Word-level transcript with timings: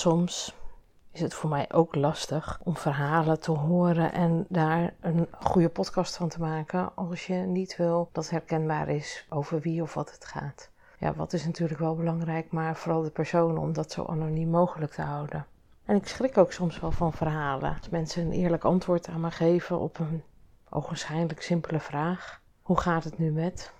Soms 0.00 0.54
is 1.12 1.20
het 1.20 1.34
voor 1.34 1.50
mij 1.50 1.72
ook 1.72 1.94
lastig 1.94 2.60
om 2.64 2.76
verhalen 2.76 3.40
te 3.40 3.50
horen 3.50 4.12
en 4.12 4.46
daar 4.48 4.94
een 5.00 5.28
goede 5.40 5.68
podcast 5.68 6.16
van 6.16 6.28
te 6.28 6.40
maken 6.40 6.96
als 6.96 7.26
je 7.26 7.34
niet 7.34 7.76
wil 7.76 8.08
dat 8.12 8.30
herkenbaar 8.30 8.88
is 8.88 9.26
over 9.28 9.60
wie 9.60 9.82
of 9.82 9.94
wat 9.94 10.12
het 10.12 10.24
gaat. 10.24 10.70
Ja, 10.98 11.14
wat 11.14 11.32
is 11.32 11.44
natuurlijk 11.44 11.80
wel 11.80 11.96
belangrijk, 11.96 12.50
maar 12.50 12.76
vooral 12.76 13.02
de 13.02 13.10
persoon 13.10 13.58
om 13.58 13.72
dat 13.72 13.92
zo 13.92 14.04
anoniem 14.04 14.48
mogelijk 14.48 14.92
te 14.92 15.02
houden. 15.02 15.46
En 15.84 15.96
ik 15.96 16.08
schrik 16.08 16.38
ook 16.38 16.52
soms 16.52 16.80
wel 16.80 16.92
van 16.92 17.12
verhalen. 17.12 17.76
Als 17.76 17.88
mensen 17.88 18.22
een 18.22 18.32
eerlijk 18.32 18.64
antwoord 18.64 19.08
aan 19.08 19.20
me 19.20 19.30
geven 19.30 19.78
op 19.78 19.98
een 19.98 20.22
ogenschijnlijk 20.70 21.42
simpele 21.42 21.80
vraag. 21.80 22.40
Hoe 22.62 22.80
gaat 22.80 23.04
het 23.04 23.18
nu 23.18 23.30
met? 23.30 23.72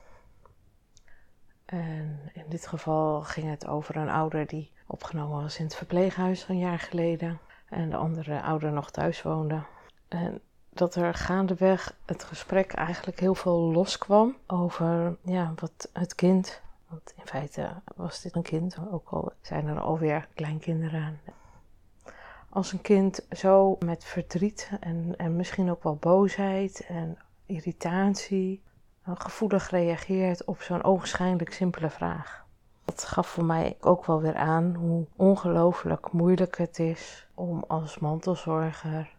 En 1.71 2.31
in 2.33 2.45
dit 2.49 2.67
geval 2.67 3.23
ging 3.23 3.51
het 3.51 3.67
over 3.67 3.97
een 3.97 4.09
ouder 4.09 4.47
die 4.47 4.73
opgenomen 4.87 5.43
was 5.43 5.59
in 5.59 5.65
het 5.65 5.77
verpleeghuis 5.77 6.49
een 6.49 6.59
jaar 6.59 6.79
geleden. 6.79 7.39
En 7.69 7.91
de 7.91 7.97
andere 7.97 8.43
ouder 8.43 8.73
nog 8.73 8.91
thuis 8.91 9.23
woonde. 9.23 9.63
En 10.09 10.41
dat 10.69 10.95
er 10.95 11.15
gaandeweg 11.15 11.97
het 12.07 12.25
gesprek 12.25 12.73
eigenlijk 12.73 13.21
heel 13.21 13.35
veel 13.35 13.59
loskwam 13.59 14.37
over 14.47 15.17
ja, 15.23 15.53
wat 15.57 15.91
het 15.93 16.15
kind. 16.15 16.61
Want 16.89 17.13
in 17.17 17.27
feite 17.27 17.71
was 17.97 18.23
dit 18.23 18.35
een 18.37 18.43
kind, 18.43 18.77
ook 18.91 19.09
al 19.09 19.33
zijn 19.41 19.67
er 19.67 19.81
alweer 19.81 20.29
kleinkinderen. 20.35 21.21
Als 22.49 22.73
een 22.73 22.81
kind 22.83 23.27
zo 23.31 23.77
met 23.85 24.05
verdriet 24.05 24.71
en, 24.81 25.15
en 25.17 25.37
misschien 25.37 25.71
ook 25.71 25.83
wel 25.83 25.97
boosheid 25.97 26.85
en 26.89 27.19
irritatie 27.47 28.63
gevoelig 29.17 29.71
reageert 29.71 30.45
op 30.45 30.61
zo'n 30.61 30.85
ogenschijnlijk 30.85 31.53
simpele 31.53 31.91
vraag. 31.91 32.45
Dat 32.85 33.05
gaf 33.05 33.29
voor 33.29 33.45
mij 33.45 33.77
ook 33.81 34.07
wel 34.07 34.21
weer 34.21 34.37
aan 34.37 34.75
hoe 34.75 35.07
ongelooflijk 35.17 36.13
moeilijk 36.13 36.59
het 36.59 36.79
is 36.79 37.29
om 37.35 37.65
als 37.67 37.99
mantelzorger 37.99 39.17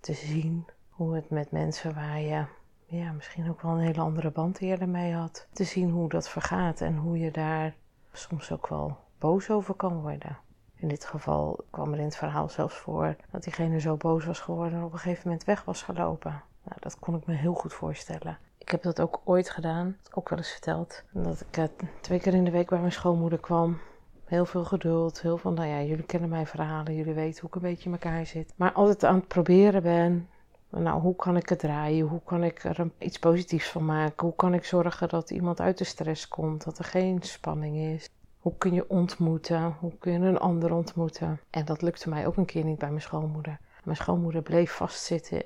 te 0.00 0.12
zien 0.12 0.66
hoe 0.88 1.14
het 1.14 1.30
met 1.30 1.50
mensen 1.50 1.94
waar 1.94 2.20
je 2.20 2.44
ja, 2.86 3.12
misschien 3.12 3.50
ook 3.50 3.60
wel 3.60 3.72
een 3.72 3.80
hele 3.86 4.00
andere 4.00 4.30
band 4.30 4.60
eerder 4.60 4.88
mee 4.88 5.14
had, 5.14 5.46
te 5.52 5.64
zien 5.64 5.90
hoe 5.90 6.08
dat 6.08 6.28
vergaat 6.28 6.80
en 6.80 6.96
hoe 6.96 7.18
je 7.18 7.30
daar 7.30 7.74
soms 8.12 8.52
ook 8.52 8.68
wel 8.68 8.96
boos 9.18 9.50
over 9.50 9.74
kan 9.74 10.00
worden. 10.00 10.38
In 10.74 10.88
dit 10.88 11.04
geval 11.04 11.64
kwam 11.70 11.92
er 11.92 11.98
in 11.98 12.04
het 12.04 12.16
verhaal 12.16 12.48
zelfs 12.48 12.76
voor 12.76 13.16
dat 13.30 13.42
diegene 13.42 13.80
zo 13.80 13.96
boos 13.96 14.24
was 14.24 14.40
geworden 14.40 14.78
en 14.78 14.84
op 14.84 14.92
een 14.92 14.98
gegeven 14.98 15.22
moment 15.24 15.44
weg 15.44 15.64
was 15.64 15.82
gelopen. 15.82 16.42
Nou, 16.62 16.76
dat 16.80 16.98
kon 16.98 17.16
ik 17.16 17.26
me 17.26 17.34
heel 17.34 17.54
goed 17.54 17.72
voorstellen. 17.72 18.38
Ik 18.64 18.70
heb 18.70 18.82
dat 18.82 19.00
ook 19.00 19.20
ooit 19.24 19.50
gedaan, 19.50 19.96
ook 20.12 20.28
wel 20.28 20.38
eens 20.38 20.50
verteld. 20.50 21.02
Dat 21.12 21.40
ik 21.40 21.56
uh, 21.56 21.64
twee 22.00 22.20
keer 22.20 22.34
in 22.34 22.44
de 22.44 22.50
week 22.50 22.68
bij 22.68 22.78
mijn 22.78 22.92
schoonmoeder 22.92 23.38
kwam. 23.38 23.78
Heel 24.24 24.46
veel 24.46 24.64
geduld, 24.64 25.20
heel 25.20 25.38
veel, 25.38 25.52
nou 25.52 25.68
ja, 25.68 25.82
jullie 25.82 26.04
kennen 26.04 26.28
mijn 26.28 26.46
verhalen, 26.46 26.94
jullie 26.94 27.14
weten 27.14 27.40
hoe 27.40 27.48
ik 27.48 27.54
een 27.54 27.70
beetje 27.70 27.84
in 27.84 27.92
elkaar 27.92 28.26
zit. 28.26 28.52
Maar 28.56 28.72
altijd 28.72 29.04
aan 29.04 29.14
het 29.14 29.28
proberen 29.28 29.82
ben, 29.82 30.28
nou, 30.70 31.00
hoe 31.00 31.16
kan 31.16 31.36
ik 31.36 31.48
het 31.48 31.58
draaien? 31.58 32.06
Hoe 32.06 32.20
kan 32.24 32.44
ik 32.44 32.64
er 32.64 32.90
iets 32.98 33.18
positiefs 33.18 33.68
van 33.68 33.84
maken? 33.84 34.26
Hoe 34.26 34.36
kan 34.36 34.54
ik 34.54 34.64
zorgen 34.64 35.08
dat 35.08 35.30
iemand 35.30 35.60
uit 35.60 35.78
de 35.78 35.84
stress 35.84 36.28
komt, 36.28 36.64
dat 36.64 36.78
er 36.78 36.84
geen 36.84 37.22
spanning 37.22 37.76
is? 37.76 38.10
Hoe 38.38 38.56
kun 38.58 38.74
je 38.74 38.88
ontmoeten? 38.90 39.76
Hoe 39.80 39.98
kun 39.98 40.12
je 40.12 40.18
een 40.18 40.38
ander 40.38 40.74
ontmoeten? 40.74 41.40
En 41.50 41.64
dat 41.64 41.82
lukte 41.82 42.08
mij 42.08 42.26
ook 42.26 42.36
een 42.36 42.44
keer 42.44 42.64
niet 42.64 42.78
bij 42.78 42.88
mijn 42.88 43.00
schoonmoeder. 43.00 43.58
Mijn 43.84 43.96
schoonmoeder 43.96 44.42
bleef 44.42 44.72
vastzitten 44.72 45.44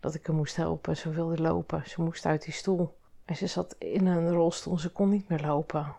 dat 0.00 0.14
ik 0.14 0.26
hem 0.26 0.36
moest 0.36 0.56
helpen. 0.56 0.96
Ze 0.96 1.10
wilde 1.10 1.42
lopen. 1.42 1.82
Ze 1.88 2.02
moest 2.02 2.26
uit 2.26 2.42
die 2.42 2.52
stoel. 2.52 2.96
En 3.24 3.36
ze 3.36 3.46
zat 3.46 3.74
in 3.78 4.06
een 4.06 4.32
rolstoel. 4.32 4.78
Ze 4.78 4.90
kon 4.90 5.08
niet 5.08 5.28
meer 5.28 5.40
lopen. 5.40 5.94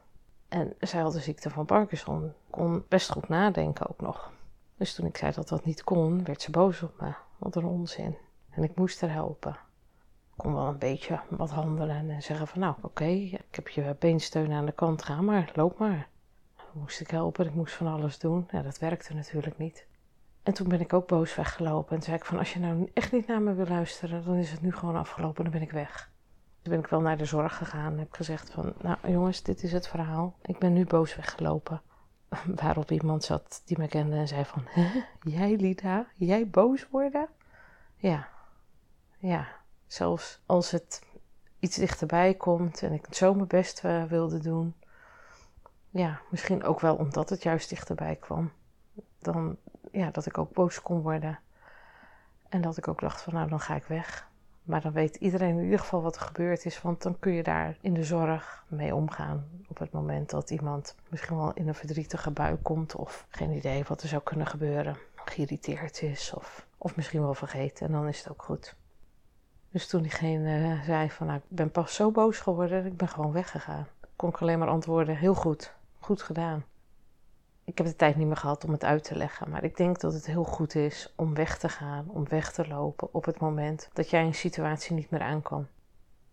En 0.48 0.74
zij 0.80 1.02
had 1.02 1.14
de 1.14 1.20
ziekte 1.20 1.50
van 1.50 1.66
Parkinson. 1.66 2.34
Kon 2.50 2.86
best 2.88 3.12
goed 3.12 3.30
nadenken 3.30 3.90
ook 3.90 4.02
nog. 4.02 4.32
Dus 4.78 4.94
toen 4.94 5.06
ik 5.06 5.18
zei 5.18 5.32
dat 5.32 5.48
dat 5.48 5.66
niet 5.66 5.84
kon, 5.84 6.24
werd 6.24 6.42
ze 6.42 6.52
boos 6.52 6.82
op 6.82 7.02
me. 7.02 7.14
Wat 7.38 7.56
een 7.56 7.66
onzin. 7.66 8.18
En 8.50 8.64
ik 8.64 8.76
moest 8.76 9.02
haar 9.02 9.12
helpen. 9.12 9.52
Ik 10.32 10.38
kon 10.38 10.54
wel 10.54 10.68
een 10.68 10.78
beetje 10.78 11.20
wat 11.30 11.50
handelen 11.50 12.10
en 12.10 12.22
zeggen 12.22 12.48
van 12.48 12.60
nou 12.60 12.76
oké, 12.82 13.06
ik 13.06 13.56
heb 13.56 13.68
je 13.68 13.96
beensteun 14.00 14.52
aan 14.52 14.66
de 14.66 14.72
kant, 14.72 15.04
ga 15.04 15.22
maar, 15.22 15.52
loop 15.56 15.80
maar. 15.80 16.08
Moest 16.72 17.00
ik 17.00 17.10
helpen, 17.10 17.46
ik 17.46 17.54
moest 17.54 17.74
van 17.74 17.88
alles 17.88 18.20
doen. 18.20 18.48
Ja, 18.52 18.62
dat 18.62 18.80
werkte 18.80 19.14
natuurlijk 19.14 19.58
niet. 19.58 19.86
En 20.44 20.54
toen 20.54 20.68
ben 20.68 20.80
ik 20.80 20.94
ook 20.94 21.08
boos 21.08 21.36
weggelopen 21.36 21.96
en 21.96 22.02
zei 22.02 22.16
ik 22.16 22.26
van 22.26 22.38
als 22.38 22.54
je 22.54 22.60
nou 22.60 22.90
echt 22.94 23.12
niet 23.12 23.28
naar 23.28 23.42
me 23.42 23.54
wil 23.54 23.68
luisteren, 23.68 24.26
dan 24.26 24.36
is 24.36 24.52
het 24.52 24.62
nu 24.62 24.72
gewoon 24.74 24.96
afgelopen, 24.96 25.44
dan 25.44 25.54
ben 25.54 25.62
ik 25.62 25.72
weg. 25.72 26.12
Toen 26.62 26.74
ben 26.74 26.82
ik 26.82 26.88
wel 26.88 27.02
naar 27.02 27.18
de 27.18 27.26
zorg 27.26 27.58
gegaan 27.58 27.92
en 27.92 28.00
heb 28.00 28.14
gezegd 28.14 28.52
van 28.52 28.74
nou 28.82 28.98
jongens, 29.08 29.44
dit 29.44 29.64
is 29.64 29.72
het 29.72 29.88
verhaal. 29.88 30.36
Ik 30.42 30.60
ben 30.60 30.74
nu 30.74 30.86
boos 30.86 31.16
weggelopen. 31.16 31.82
Waarop 32.62 32.92
iemand 32.92 33.24
zat 33.24 33.62
die 33.66 33.78
me 33.78 33.88
kende 33.88 34.16
en 34.16 34.28
zei 34.28 34.46
van, 34.46 34.64
hè, 34.66 35.04
jij 35.22 35.56
Lida, 35.56 36.08
jij 36.16 36.48
boos 36.48 36.88
worden? 36.90 37.28
Ja, 37.96 38.28
ja, 39.18 39.48
zelfs 39.88 40.42
als 40.46 40.72
het 40.72 41.02
iets 41.60 41.76
dichterbij 41.76 42.34
komt 42.34 42.82
en 42.82 42.94
ik 42.94 43.06
zo 43.10 43.34
mijn 43.34 43.48
best 43.48 43.84
uh, 43.84 44.04
wilde 44.04 44.40
doen. 44.40 44.76
Ja, 45.90 46.22
misschien 46.30 46.64
ook 46.64 46.80
wel 46.80 46.96
omdat 46.96 47.30
het 47.30 47.44
juist 47.44 47.70
dichterbij 47.70 48.16
kwam. 48.16 48.52
Dan, 49.20 49.58
ja, 49.92 50.12
dat 50.12 50.26
ik 50.26 50.38
ook 50.38 50.54
boos 50.54 50.82
kon 50.82 51.02
worden. 51.02 51.40
En 52.50 52.62
dat 52.62 52.78
ik 52.78 52.88
ook 52.88 53.00
dacht 53.00 53.22
van, 53.22 53.34
nou, 53.34 53.50
dan 53.50 53.60
ga 53.60 53.76
ik 53.76 53.84
weg. 53.84 54.30
Maar 54.64 54.82
dan 54.82 54.92
weet 54.92 55.16
iedereen 55.16 55.58
in 55.58 55.64
ieder 55.64 55.80
geval 55.80 56.02
wat 56.02 56.16
er 56.16 56.22
gebeurd 56.22 56.66
is, 56.66 56.82
want 56.82 57.02
dan 57.02 57.20
kun 57.20 57.32
je 57.32 57.44
daar 57.44 57.78
in 57.82 57.94
de 57.94 58.04
zorg 58.04 58.64
mee 58.68 58.96
omgaan. 58.96 59.48
Op 59.68 59.78
het 59.78 59.92
moment 59.92 60.30
dat 60.30 60.50
iemand 60.50 60.96
misschien 61.10 61.38
wel 61.38 61.54
in 61.54 61.68
een 61.68 61.76
verdrietige 61.76 62.32
bui 62.32 62.56
komt 62.56 62.96
of 62.96 63.26
geen 63.30 63.52
idee 63.52 63.84
wat 63.88 64.02
er 64.02 64.08
zou 64.08 64.22
kunnen 64.22 64.48
gebeuren. 64.48 64.98
Geïrriteerd 65.16 66.02
is 66.02 66.34
of, 66.34 66.68
of 66.78 66.96
misschien 66.96 67.22
wel 67.22 67.34
vergeten 67.34 67.86
en 67.86 67.92
dan 67.92 68.08
is 68.08 68.18
het 68.18 68.30
ook 68.30 68.44
goed. 68.44 68.76
Dus 69.72 69.88
toen 69.88 70.02
diegene 70.02 70.80
zei 70.86 71.10
van 71.10 71.28
nou, 71.28 71.40
ik 71.40 71.56
ben 71.56 71.72
pas 71.72 71.96
zo 71.96 72.12
boos 72.12 72.40
geworden, 72.40 72.86
ik 72.86 72.98
ben 72.98 73.08
gewoon 73.08 73.32
weggegaan. 73.32 73.88
Kon 74.16 74.30
ik 74.30 74.42
alleen 74.42 74.60
maar 74.60 74.68
antwoorden, 74.68 75.16
heel 75.16 75.36
goed, 75.36 75.74
goed 76.00 76.22
gedaan. 76.22 76.64
Ik 77.64 77.78
heb 77.78 77.88
de 77.88 77.96
tijd 77.96 78.16
niet 78.16 78.28
meer 78.28 78.38
gehad 78.38 78.64
om 78.66 78.72
het 78.72 78.84
uit 78.84 79.04
te 79.04 79.16
leggen, 79.16 79.50
maar 79.50 79.64
ik 79.64 79.78
denk 79.78 80.00
dat 80.00 80.14
het 80.14 80.26
heel 80.26 80.44
goed 80.44 80.76
is 80.76 81.14
om 81.16 81.34
weg 81.34 81.58
te 81.58 81.70
gaan, 81.70 82.10
om 82.10 82.28
weg 82.28 82.52
te 82.52 82.68
lopen 82.68 83.14
op 83.14 83.26
het 83.26 83.40
moment 83.40 83.90
dat 83.94 84.10
jij 84.10 84.24
een 84.24 84.34
situatie 84.34 84.96
niet 84.96 85.10
meer 85.10 85.22
aan 85.22 85.42
kan. 85.42 85.68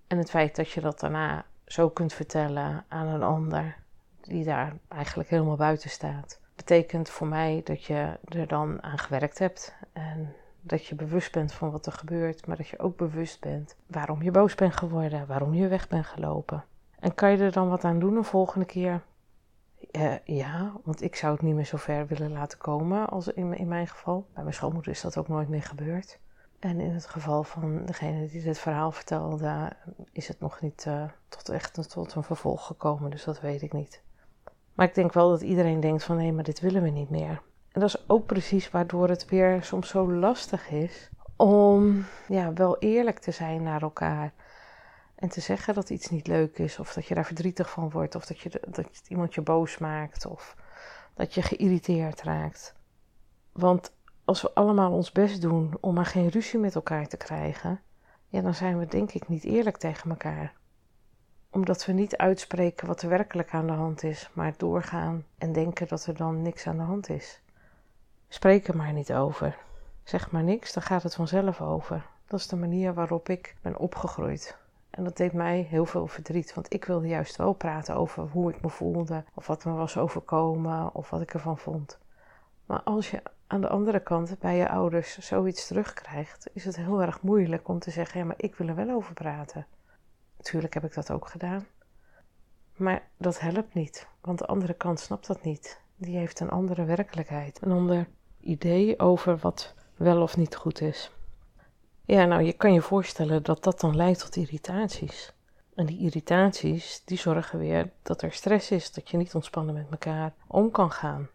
En 0.07 0.19
het 0.19 0.31
feit 0.31 0.57
dat 0.57 0.71
je 0.71 0.81
dat 0.81 1.01
daarna 1.01 1.45
zo 1.67 1.89
kunt 1.89 2.13
vertellen 2.13 2.85
aan 2.89 3.07
een 3.07 3.23
ander 3.23 3.77
die 4.21 4.45
daar 4.45 4.77
eigenlijk 4.89 5.29
helemaal 5.29 5.57
buiten 5.57 5.91
staat, 5.91 6.41
betekent 6.55 7.11
voor 7.11 7.27
mij 7.27 7.61
dat 7.65 7.85
je 7.85 8.19
er 8.25 8.47
dan 8.47 8.83
aan 8.83 8.99
gewerkt 8.99 9.39
hebt 9.39 9.75
en 9.93 10.35
dat 10.61 10.87
je 10.87 10.95
bewust 10.95 11.33
bent 11.33 11.53
van 11.53 11.71
wat 11.71 11.87
er 11.87 11.93
gebeurt, 11.93 12.47
maar 12.47 12.57
dat 12.57 12.69
je 12.69 12.79
ook 12.79 12.97
bewust 12.97 13.41
bent 13.41 13.77
waarom 13.87 14.23
je 14.23 14.31
boos 14.31 14.55
bent 14.55 14.77
geworden, 14.77 15.27
waarom 15.27 15.55
je 15.55 15.69
weg 15.69 15.89
bent 15.89 16.07
gelopen. 16.07 16.65
En 16.99 17.15
kan 17.15 17.31
je 17.31 17.39
er 17.39 17.53
dan 17.53 17.69
wat 17.69 17.85
aan 17.85 17.99
doen 17.99 18.15
de 18.15 18.23
volgende 18.23 18.67
keer? 18.67 19.03
Uh, 19.93 20.15
ja, 20.25 20.73
want 20.85 21.03
ik 21.03 21.17
zou 21.17 21.33
het 21.33 21.43
niet 21.43 21.55
meer 21.55 21.65
zo 21.65 21.77
ver 21.77 22.07
willen 22.07 22.33
laten 22.33 22.59
komen 22.59 23.09
als 23.09 23.29
in, 23.29 23.57
in 23.57 23.69
mijn 23.69 23.87
geval. 23.87 24.27
Bij 24.35 24.43
mijn 24.43 24.55
schoonmoeder 24.55 24.93
is 24.93 25.01
dat 25.01 25.17
ook 25.17 25.29
nooit 25.29 25.49
meer 25.49 25.63
gebeurd. 25.63 26.19
En 26.59 26.81
in 26.81 26.91
het 26.91 27.07
geval 27.07 27.45
van 27.45 27.87
degene 27.87 28.29
die 28.29 28.43
dit 28.43 28.59
verhaal 28.59 28.93
vertelde, 28.93 29.73
is 30.13 30.29
het 30.29 30.41
nog 30.41 30.61
niet 30.61 30.85
uh, 30.89 31.05
tot 31.29 31.49
echt 31.49 31.75
tot 31.91 32.15
een 32.15 32.23
vervolg 32.23 32.67
gekomen, 32.67 33.11
dus 33.11 33.25
dat 33.25 33.41
weet 33.41 33.63
ik 33.63 33.73
niet. 33.73 34.03
Maar 34.75 34.87
ik 34.87 34.95
denk 34.95 35.13
wel 35.13 35.31
dat 35.31 35.41
iedereen 35.41 35.81
denkt 35.81 36.05
van 36.05 36.17
nee, 36.17 36.33
maar 36.33 36.45
dit 36.45 36.61
willen 36.61 36.83
we 36.83 36.89
niet 36.89 37.11
meer. 37.11 37.43
En 37.73 37.81
dat 37.81 37.89
is 37.89 38.09
ook 38.09 38.27
precies 38.27 38.71
waardoor 38.71 39.09
het 39.09 39.25
weer 39.25 39.63
soms 39.63 39.89
zo 39.89 40.13
lastig 40.13 40.71
is 40.71 41.11
om 41.37 42.05
ja, 42.29 42.53
wel 42.53 42.79
eerlijk 42.79 43.19
te 43.19 43.31
zijn 43.31 43.63
naar 43.63 43.83
elkaar. 43.83 44.33
En 45.19 45.29
te 45.29 45.41
zeggen 45.41 45.75
dat 45.75 45.91
iets 45.91 46.11
niet 46.11 46.27
leuk 46.27 46.59
is, 46.59 46.79
of 46.79 46.93
dat 46.93 47.07
je 47.07 47.15
daar 47.15 47.25
verdrietig 47.25 47.71
van 47.71 47.91
wordt, 47.91 48.15
of 48.15 48.27
dat, 48.27 48.39
je, 48.39 48.61
dat 48.69 49.03
iemand 49.09 49.35
je 49.35 49.41
boos 49.41 49.79
maakt, 49.79 50.27
of 50.27 50.57
dat 51.15 51.35
je 51.35 51.43
geïrriteerd 51.43 52.23
raakt. 52.23 52.75
Want 53.53 53.93
als 54.25 54.43
we 54.43 54.53
allemaal 54.55 54.93
ons 54.93 55.13
best 55.13 55.41
doen 55.41 55.77
om 55.81 55.95
maar 55.95 56.07
geen 56.07 56.29
ruzie 56.29 56.59
met 56.59 56.75
elkaar 56.75 57.07
te 57.07 57.17
krijgen, 57.17 57.81
ja, 58.29 58.41
dan 58.41 58.55
zijn 58.55 58.79
we 58.79 58.87
denk 58.87 59.13
ik 59.13 59.29
niet 59.29 59.45
eerlijk 59.45 59.77
tegen 59.77 60.11
elkaar. 60.11 60.53
Omdat 61.51 61.87
we 61.87 61.93
niet 61.93 62.17
uitspreken 62.17 62.87
wat 62.87 63.03
er 63.03 63.09
werkelijk 63.09 63.51
aan 63.51 63.67
de 63.67 63.73
hand 63.73 64.03
is, 64.03 64.31
maar 64.33 64.55
doorgaan 64.57 65.25
en 65.39 65.53
denken 65.53 65.89
dat 65.89 66.07
er 66.07 66.17
dan 66.17 66.43
niks 66.43 66.67
aan 66.67 66.77
de 66.77 66.83
hand 66.83 67.09
is. 67.09 67.41
Spreek 68.29 68.69
er 68.69 68.77
maar 68.77 68.93
niet 68.93 69.13
over. 69.13 69.57
Zeg 70.05 70.31
maar 70.31 70.43
niks, 70.43 70.73
dan 70.73 70.83
gaat 70.83 71.03
het 71.03 71.15
vanzelf 71.15 71.61
over. 71.61 72.07
Dat 72.27 72.41
is 72.41 72.47
de 72.47 72.57
manier 72.57 72.95
waarop 72.95 73.29
ik 73.29 73.57
ben 73.63 73.79
opgegroeid. 73.79 74.59
En 74.91 75.05
dat 75.05 75.17
deed 75.17 75.33
mij 75.33 75.61
heel 75.61 75.87
veel 75.87 76.07
verdriet, 76.07 76.55
want 76.55 76.73
ik 76.73 76.85
wilde 76.85 77.09
juist 77.09 77.37
wel 77.37 77.53
praten 77.53 77.97
over 77.97 78.23
hoe 78.23 78.53
ik 78.53 78.63
me 78.63 78.69
voelde, 78.69 79.25
of 79.35 79.47
wat 79.47 79.65
me 79.65 79.73
was 79.73 79.97
overkomen, 79.97 80.95
of 80.95 81.11
wat 81.11 81.21
ik 81.21 81.35
ervan 81.35 81.59
vond. 81.59 81.99
Maar 82.67 82.83
als 82.83 83.11
je 83.11 83.23
aan 83.47 83.61
de 83.61 83.69
andere 83.69 84.01
kant 84.01 84.39
bij 84.39 84.57
je 84.57 84.69
ouders 84.69 85.19
zoiets 85.19 85.67
terugkrijgt, 85.67 86.51
is 86.53 86.65
het 86.65 86.77
heel 86.77 87.03
erg 87.03 87.23
moeilijk 87.23 87.69
om 87.69 87.79
te 87.79 87.91
zeggen: 87.91 88.21
ja, 88.21 88.27
maar 88.27 88.37
ik 88.39 88.55
wil 88.55 88.69
er 88.69 88.75
wel 88.75 88.91
over 88.91 89.15
praten. 89.15 89.67
Natuurlijk 90.37 90.75
heb 90.75 90.85
ik 90.85 90.95
dat 90.95 91.11
ook 91.11 91.29
gedaan. 91.29 91.67
Maar 92.77 93.09
dat 93.17 93.41
helpt 93.41 93.75
niet, 93.75 94.09
want 94.21 94.39
de 94.39 94.47
andere 94.47 94.75
kant 94.75 95.01
snapt 95.01 95.27
dat 95.27 95.43
niet. 95.43 95.81
Die 95.97 96.17
heeft 96.17 96.41
een 96.41 96.51
andere 96.51 96.85
werkelijkheid, 96.85 97.63
een 97.63 97.73
ander 97.73 98.09
idee 98.41 98.99
over 98.99 99.37
wat 99.37 99.75
wel 99.97 100.23
of 100.23 100.37
niet 100.37 100.57
goed 100.57 100.81
is. 100.81 101.13
Ja, 102.11 102.25
nou, 102.25 102.43
je 102.43 102.53
kan 102.53 102.73
je 102.73 102.81
voorstellen 102.81 103.43
dat 103.43 103.65
dat 103.65 103.81
dan 103.81 103.97
leidt 103.97 104.21
tot 104.21 104.37
irritaties. 104.37 105.33
En 105.75 105.87
die 105.87 105.99
irritaties, 105.99 107.03
die 107.05 107.19
zorgen 107.19 107.59
weer 107.59 107.91
dat 108.03 108.23
er 108.23 108.33
stress 108.33 108.71
is, 108.71 108.93
dat 108.93 109.11
je 109.11 109.17
niet 109.17 109.35
ontspannen 109.35 109.75
met 109.75 109.87
elkaar 109.91 110.35
om 110.47 110.71
kan 110.71 110.91
gaan. 110.91 111.29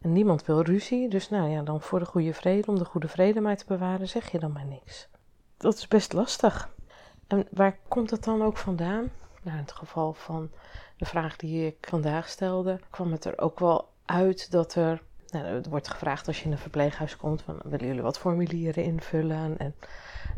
En 0.00 0.12
niemand 0.12 0.44
wil 0.44 0.62
ruzie, 0.62 1.08
dus 1.08 1.28
nou 1.28 1.50
ja, 1.50 1.62
dan 1.62 1.80
voor 1.80 1.98
de 1.98 2.04
goede 2.04 2.34
vrede, 2.34 2.66
om 2.66 2.78
de 2.78 2.84
goede 2.84 3.08
vrede 3.08 3.40
maar 3.40 3.56
te 3.56 3.64
bewaren, 3.66 4.08
zeg 4.08 4.30
je 4.30 4.38
dan 4.38 4.52
maar 4.52 4.66
niks. 4.66 5.08
Dat 5.56 5.76
is 5.76 5.88
best 5.88 6.12
lastig. 6.12 6.74
En 7.26 7.46
waar 7.50 7.78
komt 7.88 8.10
het 8.10 8.24
dan 8.24 8.42
ook 8.42 8.56
vandaan? 8.56 9.10
Nou, 9.42 9.56
in 9.56 9.62
het 9.62 9.72
geval 9.72 10.12
van 10.12 10.50
de 10.96 11.04
vraag 11.04 11.36
die 11.36 11.66
ik 11.66 11.86
vandaag 11.88 12.28
stelde, 12.28 12.80
kwam 12.90 13.12
het 13.12 13.24
er 13.24 13.38
ook 13.38 13.58
wel 13.58 13.88
uit 14.04 14.50
dat 14.50 14.74
er 14.74 15.02
nou, 15.34 15.46
er 15.46 15.70
wordt 15.70 15.88
gevraagd 15.88 16.26
als 16.26 16.38
je 16.38 16.44
in 16.44 16.52
een 16.52 16.58
verpleeghuis 16.58 17.16
komt: 17.16 17.42
van, 17.42 17.60
willen 17.64 17.86
jullie 17.86 18.02
wat 18.02 18.18
formulieren 18.18 18.84
invullen? 18.84 19.58
En 19.58 19.74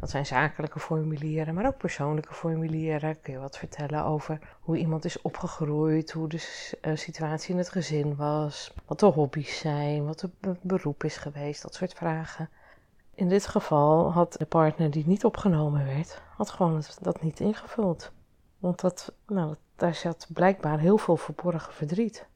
dat 0.00 0.10
zijn 0.10 0.26
zakelijke 0.26 0.80
formulieren, 0.80 1.54
maar 1.54 1.66
ook 1.66 1.76
persoonlijke 1.76 2.34
formulieren. 2.34 3.20
Kun 3.20 3.32
je 3.32 3.38
wat 3.38 3.58
vertellen 3.58 4.04
over 4.04 4.38
hoe 4.60 4.76
iemand 4.76 5.04
is 5.04 5.22
opgegroeid, 5.22 6.12
hoe 6.12 6.28
de 6.28 6.76
eh, 6.80 6.96
situatie 6.96 7.50
in 7.50 7.58
het 7.58 7.70
gezin 7.70 8.16
was, 8.16 8.74
wat 8.86 9.00
de 9.00 9.06
hobby's 9.06 9.58
zijn, 9.58 10.06
wat 10.06 10.20
het 10.20 10.62
beroep 10.62 11.04
is 11.04 11.16
geweest, 11.16 11.62
dat 11.62 11.74
soort 11.74 11.94
vragen. 11.94 12.48
In 13.14 13.28
dit 13.28 13.46
geval 13.46 14.12
had 14.12 14.32
de 14.32 14.46
partner 14.46 14.90
die 14.90 15.06
niet 15.06 15.24
opgenomen 15.24 15.84
werd, 15.84 16.22
had 16.36 16.50
gewoon 16.50 16.82
dat 17.00 17.22
niet 17.22 17.40
ingevuld. 17.40 18.12
Want 18.58 18.80
dat, 18.80 19.12
nou, 19.26 19.54
daar 19.76 19.94
zat 19.94 20.26
blijkbaar 20.32 20.78
heel 20.78 20.98
veel 20.98 21.16
verborgen 21.16 21.72
verdriet 21.72 22.26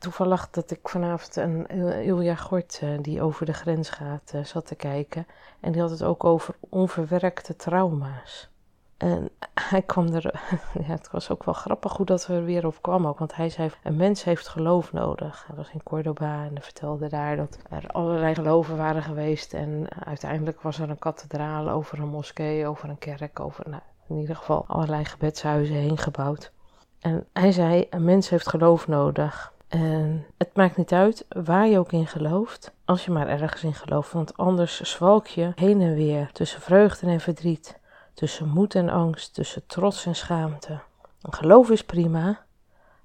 toevallig 0.00 0.50
dat 0.50 0.70
ik 0.70 0.88
vanavond 0.88 1.36
een 1.36 1.66
Ilja 2.04 2.34
Gort, 2.34 2.78
eh, 2.82 2.88
die 3.00 3.22
over 3.22 3.46
de 3.46 3.52
grens 3.52 3.90
gaat, 3.90 4.30
eh, 4.34 4.44
zat 4.44 4.66
te 4.66 4.74
kijken. 4.74 5.26
En 5.60 5.72
die 5.72 5.80
had 5.80 5.90
het 5.90 6.02
ook 6.02 6.24
over 6.24 6.54
onverwerkte 6.68 7.56
trauma's. 7.56 8.48
En 8.96 9.30
hij 9.54 9.82
kwam 9.82 10.06
er, 10.06 10.22
ja, 10.86 10.92
het 10.92 11.10
was 11.10 11.30
ook 11.30 11.44
wel 11.44 11.54
grappig 11.54 11.96
hoe 11.96 12.06
dat 12.06 12.26
er 12.26 12.44
weer 12.44 12.66
op 12.66 12.82
kwam 12.82 13.06
ook. 13.06 13.18
Want 13.18 13.34
hij 13.34 13.48
zei, 13.48 13.70
een 13.82 13.96
mens 13.96 14.24
heeft 14.24 14.48
geloof 14.48 14.92
nodig. 14.92 15.44
Hij 15.46 15.56
was 15.56 15.70
in 15.72 15.82
Cordoba 15.82 16.44
en 16.44 16.62
vertelde 16.62 17.08
daar 17.08 17.36
dat 17.36 17.58
er 17.70 17.86
allerlei 17.86 18.34
geloven 18.34 18.76
waren 18.76 19.02
geweest. 19.02 19.54
En 19.54 19.86
uiteindelijk 20.04 20.60
was 20.60 20.78
er 20.78 20.90
een 20.90 20.98
kathedraal 20.98 21.70
over 21.70 21.98
een 21.98 22.08
moskee, 22.08 22.66
over 22.66 22.88
een 22.88 22.98
kerk, 22.98 23.40
over 23.40 23.68
nou, 23.68 23.82
in 24.08 24.16
ieder 24.16 24.36
geval 24.36 24.64
allerlei 24.66 25.04
gebedshuizen 25.04 25.76
heen 25.76 25.98
gebouwd. 25.98 26.52
En 27.00 27.26
hij 27.32 27.52
zei, 27.52 27.86
een 27.90 28.04
mens 28.04 28.28
heeft 28.28 28.48
geloof 28.48 28.86
nodig. 28.86 29.52
En 29.70 30.26
het 30.36 30.56
maakt 30.56 30.76
niet 30.76 30.92
uit 30.92 31.26
waar 31.28 31.66
je 31.66 31.78
ook 31.78 31.92
in 31.92 32.06
gelooft, 32.06 32.72
als 32.84 33.04
je 33.04 33.10
maar 33.10 33.28
ergens 33.28 33.62
in 33.62 33.74
gelooft, 33.74 34.12
want 34.12 34.36
anders 34.36 34.80
zwalk 34.80 35.26
je 35.26 35.52
heen 35.54 35.80
en 35.80 35.94
weer 35.94 36.32
tussen 36.32 36.60
vreugde 36.60 37.06
en 37.06 37.20
verdriet, 37.20 37.78
tussen 38.14 38.48
moed 38.48 38.74
en 38.74 38.88
angst, 38.88 39.34
tussen 39.34 39.66
trots 39.66 40.06
en 40.06 40.14
schaamte. 40.14 40.80
Geloof 41.22 41.70
is 41.70 41.84
prima, 41.84 42.44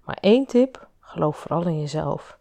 maar 0.03 0.17
één 0.21 0.45
tip: 0.45 0.87
geloof 0.99 1.37
vooral 1.37 1.65
in 1.65 1.79
jezelf. 1.79 2.37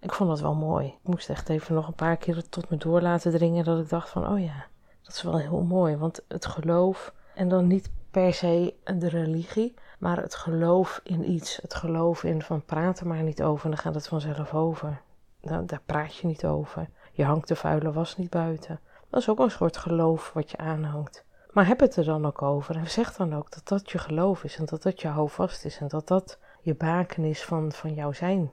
Ik 0.00 0.12
vond 0.12 0.30
dat 0.30 0.40
wel 0.40 0.54
mooi. 0.54 0.86
Ik 0.86 1.08
moest 1.08 1.30
echt 1.30 1.48
even 1.48 1.74
nog 1.74 1.86
een 1.86 1.94
paar 1.94 2.16
keer 2.16 2.48
tot 2.48 2.70
me 2.70 2.76
door 2.76 3.00
laten 3.00 3.32
dringen 3.32 3.64
dat 3.64 3.78
ik 3.78 3.88
dacht 3.88 4.08
van, 4.08 4.28
oh 4.28 4.40
ja, 4.40 4.66
dat 5.02 5.14
is 5.14 5.22
wel 5.22 5.38
heel 5.38 5.62
mooi, 5.62 5.96
want 5.96 6.24
het 6.28 6.46
geloof 6.46 7.12
en 7.34 7.48
dan 7.48 7.66
niet 7.66 7.90
per 8.10 8.34
se 8.34 8.74
de 8.84 9.08
religie, 9.08 9.74
maar 9.98 10.16
het 10.16 10.34
geloof 10.34 11.00
in 11.04 11.30
iets, 11.30 11.58
het 11.62 11.74
geloof 11.74 12.24
in 12.24 12.42
van 12.42 12.64
praat 12.64 13.00
er 13.00 13.06
maar 13.06 13.22
niet 13.22 13.42
over 13.42 13.68
dan 13.68 13.78
gaat 13.78 13.94
het 13.94 14.08
vanzelf 14.08 14.54
over. 14.54 15.00
Daar 15.40 15.80
praat 15.86 16.16
je 16.16 16.26
niet 16.26 16.44
over. 16.44 16.88
Je 17.12 17.24
hangt 17.24 17.48
de 17.48 17.56
vuile 17.56 17.92
was 17.92 18.16
niet 18.16 18.30
buiten. 18.30 18.80
Dat 19.10 19.20
is 19.20 19.28
ook 19.28 19.38
een 19.38 19.50
soort 19.50 19.76
geloof 19.76 20.32
wat 20.32 20.50
je 20.50 20.56
aanhangt. 20.56 21.24
Maar 21.50 21.66
heb 21.66 21.80
het 21.80 21.96
er 21.96 22.04
dan 22.04 22.26
ook 22.26 22.42
over 22.42 22.76
en 22.76 22.90
zeg 22.90 23.16
dan 23.16 23.34
ook 23.34 23.52
dat 23.52 23.68
dat 23.68 23.90
je 23.90 23.98
geloof 23.98 24.44
is 24.44 24.56
en 24.56 24.64
dat 24.64 24.82
dat 24.82 25.00
je 25.00 25.08
houvast 25.08 25.64
is 25.64 25.78
en 25.78 25.88
dat 25.88 26.08
dat 26.08 26.38
je 26.60 26.74
baken 26.74 27.24
is 27.24 27.44
van, 27.44 27.72
van 27.72 27.94
jouw 27.94 28.12
zijn. 28.12 28.50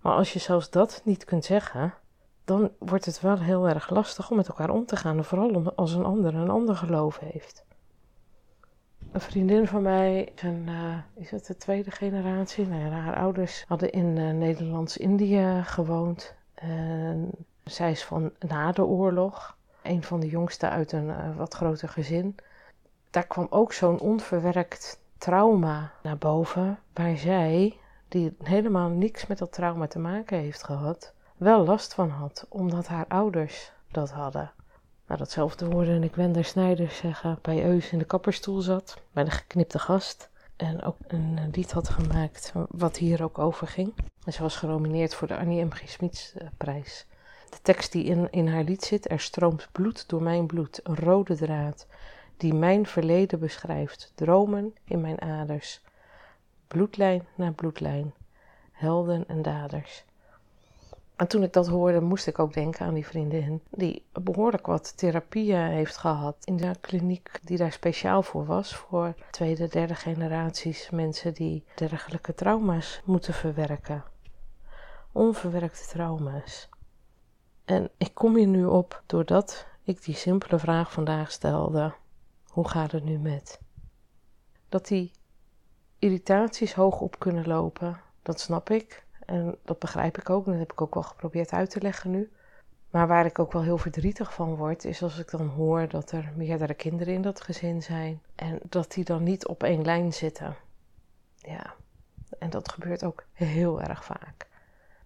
Maar 0.00 0.12
als 0.12 0.32
je 0.32 0.38
zelfs 0.38 0.70
dat 0.70 1.00
niet 1.04 1.24
kunt 1.24 1.44
zeggen, 1.44 1.94
dan 2.44 2.70
wordt 2.78 3.04
het 3.04 3.20
wel 3.20 3.38
heel 3.38 3.68
erg 3.68 3.90
lastig 3.90 4.30
om 4.30 4.36
met 4.36 4.48
elkaar 4.48 4.70
om 4.70 4.86
te 4.86 4.96
gaan. 4.96 5.24
Vooral 5.24 5.72
als 5.76 5.92
een 5.92 6.04
ander 6.04 6.34
een 6.34 6.50
ander 6.50 6.76
geloof 6.76 7.18
heeft. 7.18 7.64
Een 9.12 9.20
vriendin 9.20 9.66
van 9.66 9.82
mij, 9.82 10.32
een, 10.36 10.66
uh, 10.68 10.96
is 11.14 11.30
het 11.30 11.46
de 11.46 11.56
tweede 11.56 11.90
generatie? 11.90 12.66
Nou 12.66 12.82
ja, 12.82 12.90
haar 12.90 13.16
ouders 13.16 13.64
hadden 13.68 13.90
in 13.90 14.16
uh, 14.16 14.30
Nederlands-Indië 14.30 15.60
gewoond. 15.64 16.34
En 16.54 17.30
zij 17.64 17.90
is 17.90 18.04
van 18.04 18.32
na 18.38 18.72
de 18.72 18.84
oorlog, 18.84 19.56
een 19.82 20.02
van 20.02 20.20
de 20.20 20.28
jongsten 20.28 20.70
uit 20.70 20.92
een 20.92 21.06
uh, 21.06 21.36
wat 21.36 21.54
groter 21.54 21.88
gezin. 21.88 22.36
Daar 23.10 23.26
kwam 23.26 23.46
ook 23.50 23.72
zo'n 23.72 24.00
onverwerkt 24.00 25.00
trauma 25.18 25.92
naar 26.02 26.18
boven, 26.18 26.78
waar 26.92 27.16
zij, 27.16 27.78
die 28.08 28.36
helemaal 28.42 28.88
niks 28.88 29.26
met 29.26 29.38
dat 29.38 29.52
trauma 29.52 29.86
te 29.86 29.98
maken 29.98 30.38
heeft 30.38 30.62
gehad, 30.62 31.12
wel 31.36 31.64
last 31.64 31.94
van 31.94 32.08
had, 32.08 32.46
omdat 32.48 32.86
haar 32.86 33.06
ouders 33.08 33.72
dat 33.90 34.10
hadden. 34.10 34.50
Nou, 35.10 35.22
datzelfde 35.22 35.64
hoorde 35.64 35.98
ik 36.00 36.14
Wender 36.14 36.44
Snijders 36.44 36.96
zeggen 36.96 37.38
bij 37.42 37.64
Eus 37.64 37.92
in 37.92 37.98
de 37.98 38.04
kapperstoel 38.04 38.60
zat, 38.60 39.02
bij 39.12 39.24
de 39.24 39.30
geknipte 39.30 39.78
gast. 39.78 40.30
En 40.56 40.82
ook 40.82 40.96
een 41.06 41.50
lied 41.52 41.72
had 41.72 41.88
gemaakt 41.88 42.52
wat 42.68 42.96
hier 42.96 43.22
ook 43.22 43.38
over 43.38 43.66
ging. 43.66 43.94
En 44.24 44.32
ze 44.32 44.42
was 44.42 44.56
genomineerd 44.56 45.14
voor 45.14 45.28
de 45.28 45.36
Annie 45.36 45.64
M. 45.64 45.70
G. 45.70 45.88
Smiets 45.88 46.34
prijs. 46.56 47.06
De 47.48 47.56
tekst 47.62 47.92
die 47.92 48.04
in, 48.04 48.30
in 48.30 48.48
haar 48.48 48.64
lied 48.64 48.82
zit, 48.82 49.10
er 49.10 49.20
stroomt 49.20 49.68
bloed 49.72 50.08
door 50.08 50.22
mijn 50.22 50.46
bloed, 50.46 50.80
een 50.82 50.96
rode 50.96 51.36
draad, 51.36 51.86
die 52.36 52.54
mijn 52.54 52.86
verleden 52.86 53.38
beschrijft, 53.38 54.12
dromen 54.14 54.74
in 54.84 55.00
mijn 55.00 55.20
aders. 55.20 55.80
Bloedlijn 56.68 57.26
na 57.34 57.52
bloedlijn, 57.52 58.14
helden 58.72 59.24
en 59.28 59.42
daders. 59.42 60.04
En 61.20 61.28
toen 61.28 61.42
ik 61.42 61.52
dat 61.52 61.66
hoorde, 61.66 62.00
moest 62.00 62.26
ik 62.26 62.38
ook 62.38 62.52
denken 62.52 62.86
aan 62.86 62.94
die 62.94 63.06
vriendin 63.06 63.62
die 63.70 64.04
behoorlijk 64.12 64.66
wat 64.66 64.96
therapieën 64.96 65.66
heeft 65.66 65.96
gehad 65.96 66.36
in 66.44 66.56
de 66.56 66.74
kliniek 66.80 67.40
die 67.42 67.56
daar 67.56 67.72
speciaal 67.72 68.22
voor 68.22 68.46
was, 68.46 68.74
voor 68.74 69.14
tweede, 69.30 69.68
derde 69.68 69.94
generaties 69.94 70.90
mensen 70.90 71.34
die 71.34 71.64
dergelijke 71.74 72.34
trauma's 72.34 73.00
moeten 73.04 73.34
verwerken. 73.34 74.04
Onverwerkte 75.12 75.86
trauma's. 75.88 76.68
En 77.64 77.90
ik 77.96 78.14
kom 78.14 78.36
hier 78.36 78.46
nu 78.46 78.64
op 78.64 79.02
doordat 79.06 79.66
ik 79.84 80.04
die 80.04 80.14
simpele 80.14 80.58
vraag 80.58 80.92
vandaag 80.92 81.30
stelde: 81.32 81.92
hoe 82.46 82.68
gaat 82.68 82.92
het 82.92 83.04
nu 83.04 83.18
met? 83.18 83.60
Dat 84.68 84.86
die 84.86 85.10
irritaties 85.98 86.74
hoog 86.74 87.00
op 87.00 87.18
kunnen 87.18 87.46
lopen, 87.46 88.00
dat 88.22 88.40
snap 88.40 88.70
ik. 88.70 89.08
En 89.30 89.56
dat 89.64 89.78
begrijp 89.78 90.18
ik 90.18 90.30
ook. 90.30 90.44
Dat 90.44 90.58
heb 90.58 90.72
ik 90.72 90.80
ook 90.80 90.94
wel 90.94 91.02
geprobeerd 91.02 91.52
uit 91.52 91.70
te 91.70 91.80
leggen 91.80 92.10
nu. 92.10 92.30
Maar 92.90 93.06
waar 93.06 93.26
ik 93.26 93.38
ook 93.38 93.52
wel 93.52 93.62
heel 93.62 93.78
verdrietig 93.78 94.34
van 94.34 94.54
word, 94.54 94.84
is 94.84 95.02
als 95.02 95.18
ik 95.18 95.30
dan 95.30 95.46
hoor 95.46 95.88
dat 95.88 96.12
er 96.12 96.32
meerdere 96.36 96.74
kinderen 96.74 97.14
in 97.14 97.22
dat 97.22 97.40
gezin 97.40 97.82
zijn. 97.82 98.22
En 98.34 98.58
dat 98.68 98.92
die 98.92 99.04
dan 99.04 99.22
niet 99.22 99.46
op 99.46 99.62
één 99.62 99.84
lijn 99.84 100.12
zitten. 100.12 100.56
Ja, 101.36 101.74
en 102.38 102.50
dat 102.50 102.72
gebeurt 102.72 103.04
ook 103.04 103.24
heel 103.32 103.80
erg 103.80 104.04
vaak. 104.04 104.48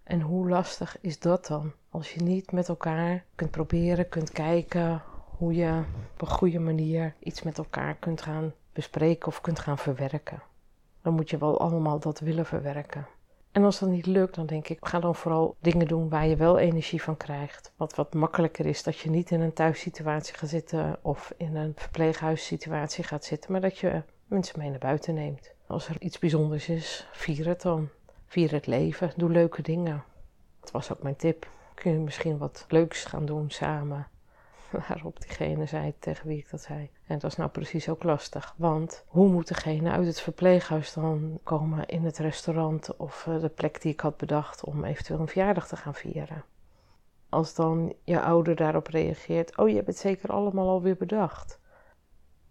En 0.03 0.21
hoe 0.21 0.49
lastig 0.49 1.01
is 1.01 1.19
dat 1.19 1.47
dan? 1.47 1.73
Als 1.91 2.13
je 2.13 2.23
niet 2.23 2.53
met 2.53 2.69
elkaar 2.69 3.25
kunt 3.35 3.51
proberen, 3.51 4.09
kunt 4.09 4.31
kijken 4.31 5.03
hoe 5.37 5.55
je 5.55 5.85
op 6.13 6.21
een 6.21 6.35
goede 6.35 6.59
manier 6.59 7.15
iets 7.19 7.43
met 7.43 7.59
elkaar 7.59 7.95
kunt 7.95 8.23
gaan 8.23 8.53
bespreken 8.73 9.27
of 9.27 9.41
kunt 9.41 9.59
gaan 9.59 9.79
verwerken. 9.79 10.43
Dan 11.03 11.15
moet 11.15 11.31
je 11.31 11.39
wel 11.39 11.61
allemaal 11.61 11.99
dat 11.99 12.21
willen 12.21 12.47
verwerken. 12.47 13.07
En 13.55 13.65
als 13.65 13.79
dat 13.79 13.89
niet 13.89 14.07
lukt, 14.07 14.35
dan 14.35 14.47
denk 14.47 14.69
ik, 14.69 14.79
ga 14.81 15.01
dan 15.01 15.15
vooral 15.15 15.57
dingen 15.61 15.87
doen 15.87 16.09
waar 16.09 16.27
je 16.27 16.37
wel 16.37 16.59
energie 16.59 17.03
van 17.03 17.17
krijgt. 17.17 17.73
Wat 17.77 17.95
wat 17.95 18.15
makkelijker 18.15 18.67
is, 18.67 18.83
dat 18.83 18.99
je 18.99 19.11
niet 19.11 19.31
in 19.31 19.41
een 19.41 19.53
thuissituatie 19.53 20.35
gaat 20.35 20.49
zitten 20.49 20.99
of 21.03 21.33
in 21.37 21.57
een 21.57 21.73
verpleeghuissituatie 21.77 23.05
gaat 23.05 23.25
zitten, 23.25 23.53
maar 23.53 23.61
dat 23.61 23.79
je 23.79 24.03
mensen 24.27 24.59
mee 24.59 24.71
naar 24.71 24.79
buiten 24.79 25.15
neemt. 25.15 25.55
Als 25.67 25.89
er 25.89 26.01
iets 26.01 26.19
bijzonders 26.19 26.69
is, 26.69 27.09
vier 27.13 27.47
het 27.47 27.63
dan. 27.63 27.89
Vier 28.27 28.53
het 28.53 28.67
leven, 28.67 29.13
doe 29.17 29.31
leuke 29.31 29.63
dingen. 29.63 30.05
Dat 30.61 30.71
was 30.71 30.93
ook 30.93 31.03
mijn 31.03 31.17
tip. 31.17 31.49
Kun 31.75 31.93
je 31.93 31.99
misschien 31.99 32.39
wat 32.39 32.65
leuks 32.69 33.05
gaan 33.05 33.27
doen 33.27 33.51
samen. 33.51 34.09
Waarop 34.89 35.21
diegene 35.21 35.67
zei 35.67 35.95
tegen 35.99 36.29
wie 36.29 36.39
ik 36.39 36.51
dat 36.51 36.61
zei. 36.61 36.91
En 37.07 37.19
dat 37.19 37.31
is 37.31 37.37
nou 37.37 37.51
precies 37.51 37.89
ook 37.89 38.03
lastig. 38.03 38.55
Want 38.57 39.05
hoe 39.07 39.29
moet 39.29 39.49
degene 39.49 39.91
uit 39.91 40.07
het 40.07 40.21
verpleeghuis 40.21 40.93
dan 40.93 41.39
komen 41.43 41.87
in 41.87 42.05
het 42.05 42.19
restaurant 42.19 42.97
of 42.97 43.27
eh, 43.27 43.41
de 43.41 43.49
plek 43.49 43.83
die 43.83 43.93
ik 43.93 44.01
had 44.01 44.17
bedacht 44.17 44.65
om 44.65 44.85
eventueel 44.85 45.21
een 45.21 45.29
verjaardag 45.29 45.69
te 45.69 45.77
gaan 45.77 45.95
vieren? 45.95 46.45
Als 47.29 47.55
dan 47.55 47.95
je 48.05 48.21
ouder 48.21 48.57
daarop 48.57 48.87
reageert: 48.87 49.57
Oh, 49.57 49.69
je 49.69 49.75
hebt 49.75 49.87
het 49.87 49.99
zeker 49.99 50.31
allemaal 50.31 50.69
alweer 50.69 50.97
bedacht. 50.97 51.59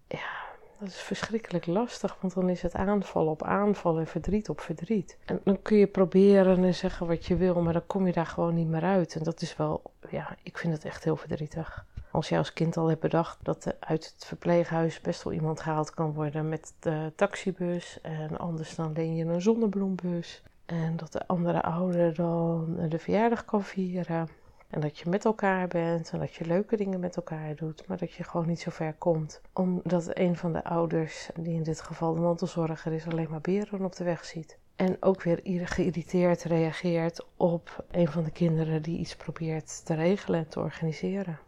Ja, 0.08 0.44
dat 0.80 0.88
is 0.88 1.02
verschrikkelijk 1.02 1.66
lastig, 1.66 2.18
want 2.22 2.34
dan 2.34 2.50
is 2.50 2.62
het 2.62 2.74
aanval 2.74 3.28
op 3.28 3.44
aanval 3.44 4.00
en 4.00 4.08
verdriet 4.08 4.50
op 4.50 4.62
verdriet. 4.62 5.18
En 5.26 5.42
dan 5.44 5.62
kun 5.62 5.78
je 5.78 5.88
proberen 5.88 6.64
en 6.64 6.74
zeggen 6.74 7.08
wat 7.08 7.26
je 7.26 7.36
wil, 7.36 7.62
maar 7.62 7.74
dan 7.74 7.88
kom 7.88 8.08
je 8.08 8.14
daar 8.14 8.26
gewoon 8.26 8.54
niet 8.54 8.68
meer 8.68 8.84
uit. 8.84 9.16
En 9.16 9.24
dat 9.24 9.42
is 9.42 9.56
wel, 9.56 9.82
ja, 10.10 10.36
ik 10.44 10.58
vind 10.58 10.74
het 10.74 10.86
echt 10.86 11.04
heel 11.04 11.16
verdrietig. 11.16 11.86
Als 12.14 12.30
jij 12.30 12.38
als 12.38 12.54
kind 12.54 12.78
al 12.78 12.88
hebt 12.88 13.02
bedacht 13.02 13.38
dat 13.42 13.66
er 13.66 13.76
uit 13.80 14.14
het 14.14 14.26
verpleeghuis 14.26 15.02
best 15.02 15.24
wel 15.24 15.34
iemand 15.34 15.60
gehaald 15.60 15.90
kan 15.90 16.14
worden 16.14 16.50
met 16.50 16.74
de 16.80 17.12
taxibus. 17.16 18.02
En 18.02 18.38
anders 18.38 18.76
dan 18.76 18.92
leen 18.94 19.16
je 19.16 19.26
een 19.26 19.42
zonnebloembus. 19.42 20.44
En 20.66 20.98
dat 20.98 21.12
de 21.12 21.28
andere 21.28 21.62
ouder 21.62 22.16
dan 22.16 22.76
de 22.90 23.00
verjaardag 23.00 23.46
kan 23.46 23.64
vieren. 23.64 24.28
En 24.70 24.82
dat 24.82 25.00
je 25.00 25.10
met 25.10 25.26
elkaar 25.26 25.68
bent 25.68 26.12
en 26.12 26.20
dat 26.20 26.34
je 26.34 26.46
leuke 26.46 26.76
dingen 26.78 27.00
met 27.00 27.16
elkaar 27.16 27.56
doet, 27.56 27.88
maar 27.88 27.98
dat 27.98 28.12
je 28.14 28.24
gewoon 28.24 28.48
niet 28.48 28.60
zo 28.60 28.70
ver 28.72 28.94
komt. 28.94 29.42
Omdat 29.54 30.18
een 30.18 30.36
van 30.36 30.54
de 30.54 30.64
ouders, 30.64 31.30
die 31.36 31.56
in 31.56 31.64
dit 31.64 31.82
geval 31.82 32.14
de 32.14 32.22
mantelzorger 32.22 32.94
is, 32.94 33.08
alleen 33.08 33.30
maar 33.30 33.42
beren 33.42 33.86
op 33.86 33.96
de 33.96 34.04
weg 34.04 34.26
ziet. 34.26 34.58
En 34.76 34.98
ook 35.00 35.22
weer 35.24 35.40
geïrriteerd 35.68 36.44
reageert 36.44 37.26
op 37.38 37.86
een 37.92 38.08
van 38.08 38.24
de 38.24 38.32
kinderen 38.32 38.82
die 38.82 38.98
iets 38.98 39.16
probeert 39.16 39.86
te 39.86 39.94
regelen 39.94 40.40
en 40.40 40.48
te 40.48 40.60
organiseren. 40.60 41.40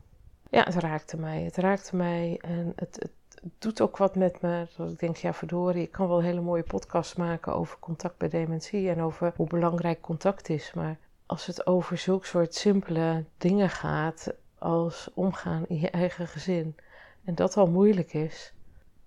Ja, 0.49 0.63
het 0.63 0.75
raakte 0.75 1.17
mij. 1.17 1.43
Het 1.43 1.57
raakte 1.57 1.95
mij 1.95 2.37
en 2.41 2.73
het, 2.75 2.95
het, 2.99 3.11
doet 3.59 3.81
ook 3.81 3.97
wat 3.97 4.15
met 4.15 4.41
me. 4.41 4.67
Dat 4.77 4.91
ik 4.91 4.99
denk, 4.99 5.15
ja 5.15 5.33
verdorie, 5.33 5.83
ik 5.83 5.91
kan 5.91 6.07
wel 6.07 6.21
hele 6.21 6.41
mooie 6.41 6.63
podcasts 6.63 7.15
maken 7.15 7.53
over 7.53 7.79
contact 7.79 8.17
bij 8.17 8.29
dementie 8.29 8.89
en 8.89 9.01
over 9.01 9.33
hoe 9.35 9.47
belangrijk 9.47 10.01
contact 10.01 10.49
is. 10.49 10.73
Maar 10.73 10.97
als 11.25 11.45
het 11.45 11.67
over 11.67 11.97
zulke 11.97 12.27
soort 12.27 12.55
simpele 12.55 13.23
dingen 13.37 13.69
gaat 13.69 14.33
als 14.57 15.09
omgaan 15.13 15.65
in 15.67 15.79
je 15.79 15.89
eigen 15.89 16.27
gezin 16.27 16.75
en 17.23 17.35
dat 17.35 17.57
al 17.57 17.67
moeilijk 17.67 18.13
is, 18.13 18.53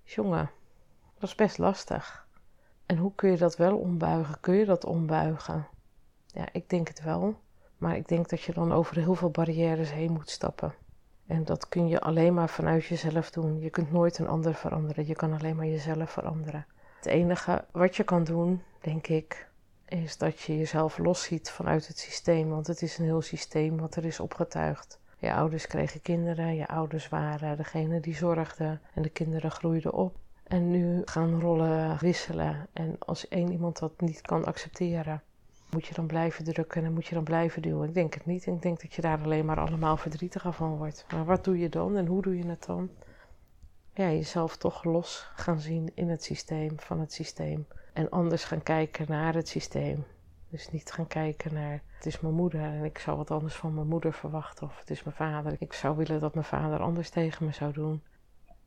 jongen, 0.02 0.50
dat 1.18 1.28
is 1.28 1.34
best 1.34 1.58
lastig. 1.58 2.26
En 2.86 2.96
hoe 2.96 3.12
kun 3.14 3.30
je 3.30 3.36
dat 3.36 3.56
wel 3.56 3.76
ombuigen? 3.76 4.40
Kun 4.40 4.54
je 4.54 4.64
dat 4.64 4.84
ombuigen? 4.84 5.66
Ja, 6.26 6.48
ik 6.52 6.68
denk 6.68 6.88
het 6.88 7.02
wel. 7.02 7.34
Maar 7.78 7.96
ik 7.96 8.08
denk 8.08 8.28
dat 8.28 8.42
je 8.42 8.52
dan 8.52 8.72
over 8.72 8.96
heel 8.96 9.14
veel 9.14 9.30
barrières 9.30 9.92
heen 9.92 10.12
moet 10.12 10.30
stappen. 10.30 10.74
En 11.28 11.44
dat 11.44 11.68
kun 11.68 11.88
je 11.88 12.00
alleen 12.00 12.34
maar 12.34 12.48
vanuit 12.48 12.84
jezelf 12.84 13.30
doen. 13.30 13.60
Je 13.60 13.70
kunt 13.70 13.92
nooit 13.92 14.18
een 14.18 14.28
ander 14.28 14.54
veranderen. 14.54 15.06
Je 15.06 15.14
kan 15.14 15.32
alleen 15.32 15.56
maar 15.56 15.66
jezelf 15.66 16.10
veranderen. 16.10 16.66
Het 16.96 17.06
enige 17.06 17.64
wat 17.70 17.96
je 17.96 18.04
kan 18.04 18.24
doen, 18.24 18.62
denk 18.80 19.06
ik, 19.06 19.48
is 19.88 20.18
dat 20.18 20.40
je 20.40 20.58
jezelf 20.58 20.98
losziet 20.98 21.50
vanuit 21.50 21.86
het 21.86 21.98
systeem. 21.98 22.48
Want 22.48 22.66
het 22.66 22.82
is 22.82 22.98
een 22.98 23.04
heel 23.04 23.22
systeem 23.22 23.78
wat 23.78 23.96
er 23.96 24.04
is 24.04 24.20
opgetuigd. 24.20 25.00
Je 25.18 25.32
ouders 25.32 25.66
kregen 25.66 26.02
kinderen, 26.02 26.54
je 26.54 26.68
ouders 26.68 27.08
waren 27.08 27.56
degene 27.56 28.00
die 28.00 28.14
zorgden 28.14 28.80
en 28.94 29.02
de 29.02 29.08
kinderen 29.08 29.50
groeiden 29.50 29.92
op. 29.92 30.16
En 30.42 30.70
nu 30.70 31.02
gaan 31.04 31.40
rollen 31.40 31.98
wisselen. 31.98 32.66
En 32.72 32.96
als 32.98 33.28
één 33.28 33.52
iemand 33.52 33.78
dat 33.78 34.00
niet 34.00 34.20
kan 34.20 34.44
accepteren, 34.44 35.22
moet 35.70 35.86
je 35.86 35.94
dan 35.94 36.06
blijven 36.06 36.44
drukken 36.44 36.84
en 36.84 36.92
moet 36.92 37.06
je 37.06 37.14
dan 37.14 37.24
blijven 37.24 37.62
duwen? 37.62 37.88
Ik 37.88 37.94
denk 37.94 38.14
het 38.14 38.26
niet. 38.26 38.46
Ik 38.46 38.62
denk 38.62 38.80
dat 38.80 38.94
je 38.94 39.02
daar 39.02 39.22
alleen 39.22 39.44
maar 39.44 39.60
allemaal 39.60 39.96
verdrietiger 39.96 40.52
van 40.52 40.76
wordt. 40.76 41.06
Maar 41.12 41.24
wat 41.24 41.44
doe 41.44 41.58
je 41.58 41.68
dan 41.68 41.96
en 41.96 42.06
hoe 42.06 42.22
doe 42.22 42.36
je 42.36 42.46
het 42.46 42.64
dan? 42.64 42.90
Ja, 43.94 44.10
jezelf 44.10 44.56
toch 44.56 44.84
los 44.84 45.30
gaan 45.34 45.60
zien 45.60 45.90
in 45.94 46.08
het 46.08 46.24
systeem, 46.24 46.80
van 46.80 47.00
het 47.00 47.12
systeem. 47.12 47.66
En 47.92 48.10
anders 48.10 48.44
gaan 48.44 48.62
kijken 48.62 49.06
naar 49.08 49.34
het 49.34 49.48
systeem. 49.48 50.04
Dus 50.48 50.70
niet 50.70 50.92
gaan 50.92 51.06
kijken 51.06 51.54
naar 51.54 51.82
het 51.96 52.06
is 52.06 52.20
mijn 52.20 52.34
moeder 52.34 52.60
en 52.60 52.84
ik 52.84 52.98
zou 52.98 53.16
wat 53.16 53.30
anders 53.30 53.54
van 53.54 53.74
mijn 53.74 53.86
moeder 53.86 54.12
verwachten. 54.12 54.66
Of 54.66 54.78
het 54.78 54.90
is 54.90 55.02
mijn 55.02 55.16
vader. 55.16 55.56
Ik 55.58 55.72
zou 55.72 55.96
willen 55.96 56.20
dat 56.20 56.34
mijn 56.34 56.46
vader 56.46 56.78
anders 56.80 57.10
tegen 57.10 57.46
me 57.46 57.52
zou 57.52 57.72
doen. 57.72 58.02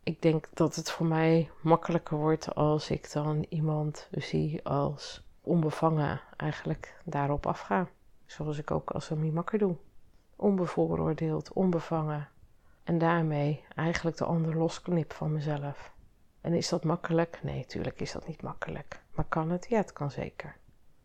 Ik 0.04 0.22
denk 0.22 0.48
dat 0.54 0.76
het 0.76 0.92
voor 0.92 1.06
mij 1.06 1.50
makkelijker 1.62 2.18
wordt 2.18 2.56
als 2.56 2.90
ik 2.90 3.12
dan 3.12 3.46
iemand 3.50 4.08
zie 4.12 4.66
als 4.66 5.24
onbevangen 5.42 6.22
eigenlijk 6.38 7.02
daarop 7.04 7.46
afga. 7.46 7.88
Zoals 8.26 8.58
ik 8.58 8.72
ook 8.72 8.92
als 8.92 9.10
een 9.10 9.20
mimakker 9.20 9.60
doe. 9.60 9.76
Onbevooroordeeld, 10.36 11.54
onbevangen. 11.54 12.30
En 12.84 12.98
daarmee 12.98 13.64
eigenlijk 13.76 14.18
de 14.18 14.26
ander 14.26 14.58
losknip 14.58 15.14
van 15.14 15.32
mezelf. 15.32 15.92
En 16.42 16.54
is 16.54 16.70
dat 16.70 16.84
makkelijk? 16.84 17.40
Nee, 17.44 17.58
natuurlijk 17.58 18.02
is 18.02 18.12
dat 18.12 18.28
niet 18.28 18.42
makkelijk. 18.42 19.02
Maar 19.12 19.26
kan 19.26 19.50
het? 19.50 19.66
Ja, 19.70 19.78
het 19.78 19.94
kan 19.94 20.12
zeker. 20.12 20.56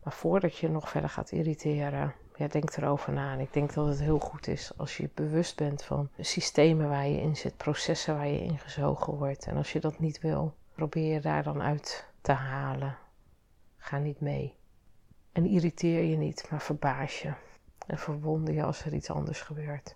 Maar 0.03 0.13
voordat 0.13 0.57
je 0.57 0.69
nog 0.69 0.89
verder 0.89 1.09
gaat 1.09 1.31
irriteren, 1.31 2.13
ja, 2.35 2.47
denk 2.47 2.77
erover 2.77 3.13
na. 3.13 3.33
En 3.33 3.39
ik 3.39 3.53
denk 3.53 3.73
dat 3.73 3.87
het 3.87 3.99
heel 3.99 4.19
goed 4.19 4.47
is 4.47 4.77
als 4.77 4.97
je 4.97 5.09
bewust 5.13 5.55
bent 5.55 5.83
van 5.83 6.09
systemen 6.19 6.89
waar 6.89 7.07
je 7.07 7.21
in 7.21 7.35
zit, 7.35 7.57
processen 7.57 8.15
waar 8.15 8.27
je 8.27 8.43
in 8.43 8.57
gezogen 8.57 9.13
wordt. 9.13 9.45
En 9.45 9.57
als 9.57 9.71
je 9.71 9.79
dat 9.79 9.99
niet 9.99 10.21
wil, 10.21 10.53
probeer 10.75 11.13
je 11.13 11.21
daar 11.21 11.43
dan 11.43 11.61
uit 11.61 12.07
te 12.21 12.31
halen. 12.31 12.97
Ga 13.87 13.97
niet 13.97 14.19
mee. 14.19 14.55
En 15.31 15.45
irriteer 15.45 16.03
je 16.03 16.17
niet, 16.17 16.47
maar 16.49 16.61
verbaas 16.61 17.21
je. 17.21 17.33
En 17.85 17.97
verwonder 17.97 18.53
je 18.53 18.63
als 18.63 18.85
er 18.85 18.93
iets 18.93 19.09
anders 19.09 19.41
gebeurt. 19.41 19.95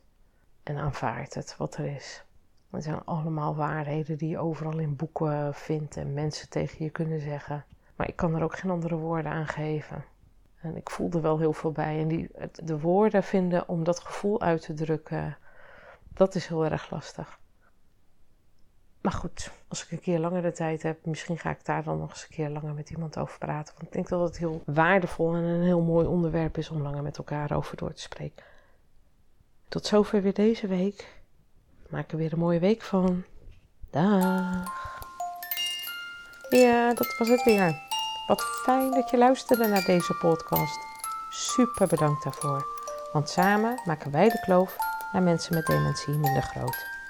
En 0.63 0.77
aanvaard 0.77 1.33
het 1.33 1.57
wat 1.57 1.75
er 1.75 1.85
is. 1.85 2.25
Het 2.69 2.83
zijn 2.83 3.05
allemaal 3.05 3.55
waarheden 3.55 4.17
die 4.17 4.29
je 4.29 4.37
overal 4.37 4.79
in 4.79 4.95
boeken 4.95 5.53
vindt 5.53 5.97
en 5.97 6.13
mensen 6.13 6.49
tegen 6.49 6.83
je 6.83 6.89
kunnen 6.89 7.19
zeggen. 7.19 7.65
Maar 7.95 8.07
ik 8.07 8.15
kan 8.15 8.35
er 8.35 8.43
ook 8.43 8.57
geen 8.57 8.71
andere 8.71 8.95
woorden 8.95 9.31
aan 9.31 9.47
geven. 9.47 10.05
En 10.61 10.75
ik 10.75 10.89
voel 10.89 11.11
er 11.11 11.21
wel 11.21 11.39
heel 11.39 11.53
veel 11.53 11.71
bij. 11.71 11.99
En 11.99 12.07
die, 12.07 12.29
de 12.63 12.79
woorden 12.79 13.23
vinden 13.23 13.67
om 13.69 13.83
dat 13.83 13.99
gevoel 13.99 14.41
uit 14.41 14.61
te 14.61 14.73
drukken, 14.73 15.37
dat 16.13 16.35
is 16.35 16.47
heel 16.47 16.65
erg 16.65 16.89
lastig. 16.89 17.39
Maar 19.01 19.11
goed, 19.11 19.51
als 19.67 19.83
ik 19.83 19.91
een 19.91 19.99
keer 19.99 20.19
langer 20.19 20.41
de 20.41 20.51
tijd 20.51 20.83
heb, 20.83 21.05
misschien 21.05 21.37
ga 21.37 21.49
ik 21.49 21.65
daar 21.65 21.83
dan 21.83 21.99
nog 21.99 22.09
eens 22.09 22.21
een 22.23 22.35
keer 22.35 22.49
langer 22.49 22.73
met 22.73 22.89
iemand 22.89 23.17
over 23.17 23.37
praten. 23.37 23.73
Want 23.73 23.87
ik 23.87 23.93
denk 23.93 24.09
dat 24.09 24.21
het 24.21 24.37
heel 24.37 24.61
waardevol 24.65 25.35
en 25.35 25.43
een 25.43 25.63
heel 25.63 25.81
mooi 25.81 26.07
onderwerp 26.07 26.57
is 26.57 26.69
om 26.69 26.81
langer 26.81 27.03
met 27.03 27.17
elkaar 27.17 27.51
over 27.55 27.77
door 27.77 27.93
te 27.93 28.01
spreken. 28.01 28.43
Tot 29.67 29.85
zover 29.85 30.21
weer 30.21 30.33
deze 30.33 30.67
week. 30.67 31.21
Maak 31.89 32.11
er 32.11 32.17
weer 32.17 32.33
een 32.33 32.39
mooie 32.39 32.59
week 32.59 32.81
van. 32.81 33.23
Dag. 33.89 34.99
Ja, 36.49 36.93
dat 36.93 37.17
was 37.17 37.27
het 37.27 37.43
weer. 37.43 37.89
Wat 38.27 38.41
fijn 38.41 38.91
dat 38.91 39.09
je 39.09 39.17
luisterde 39.17 39.67
naar 39.67 39.85
deze 39.85 40.13
podcast. 40.13 40.79
Super 41.29 41.87
bedankt 41.87 42.23
daarvoor. 42.23 42.65
Want 43.13 43.29
samen 43.29 43.81
maken 43.85 44.11
wij 44.11 44.29
de 44.29 44.39
kloof 44.39 44.75
naar 45.11 45.23
mensen 45.23 45.55
met 45.55 45.65
dementie 45.65 46.13
minder 46.13 46.41
groot. 46.41 47.00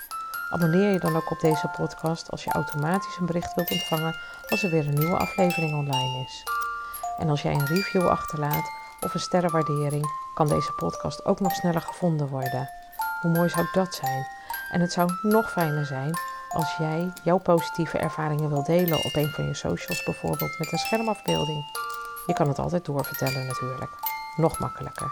Abonneer 0.52 0.92
je 0.92 1.00
dan 1.00 1.16
ook 1.16 1.32
op 1.32 1.40
deze 1.40 1.68
podcast 1.68 2.32
als 2.32 2.44
je 2.44 2.52
automatisch 2.52 3.18
een 3.18 3.26
bericht 3.26 3.56
wilt 3.56 3.72
ontvangen 3.72 4.16
als 4.50 4.64
er 4.64 4.70
weer 4.70 4.88
een 4.88 5.00
nieuwe 5.00 5.18
aflevering 5.18 5.74
online 5.74 6.24
is. 6.26 6.44
En 7.18 7.30
als 7.30 7.42
jij 7.42 7.54
een 7.54 7.66
review 7.66 8.08
achterlaat 8.08 8.72
of 9.02 9.14
een 9.14 9.20
sterrenwaardering, 9.20 10.06
kan 10.34 10.48
deze 10.48 10.72
podcast 10.72 11.26
ook 11.26 11.40
nog 11.40 11.52
sneller 11.52 11.82
gevonden 11.82 12.28
worden. 12.28 12.70
Hoe 13.22 13.32
mooi 13.32 13.50
zou 13.50 13.68
dat 13.72 13.94
zijn? 13.94 14.28
En 14.72 14.82
het 14.82 14.92
zou 14.92 15.10
nog 15.22 15.52
fijner 15.52 15.86
zijn 15.86 16.18
als 16.50 16.76
jij 16.78 17.14
jouw 17.24 17.38
positieve 17.38 17.98
ervaringen 17.98 18.50
wilt 18.50 18.66
delen 18.66 19.06
op 19.06 19.16
een 19.16 19.30
van 19.30 19.46
je 19.46 19.54
socials, 19.54 20.04
bijvoorbeeld 20.04 20.60
met 20.60 20.72
een 20.72 20.78
schermafbeelding. 20.78 21.66
Je 22.26 22.34
kan 22.34 22.48
het 22.48 22.60
altijd 22.60 22.86
doorvertellen 22.86 23.48
natuurlijk. 23.48 23.92
Nog 24.36 24.60
makkelijker. 24.60 25.12